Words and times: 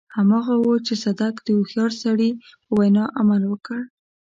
هماغه 0.15 0.55
و 0.61 0.67
چې 0.85 0.93
صدک 1.03 1.35
د 1.41 1.47
هوښيار 1.57 1.91
سړي 2.03 2.29
په 2.65 2.71
وينا 2.79 3.05
عمل 3.19 3.41
وکړ. 3.47 3.79